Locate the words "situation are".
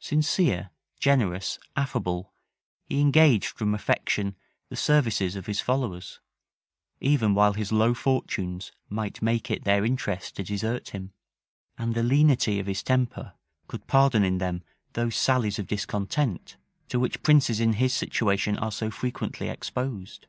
17.92-18.72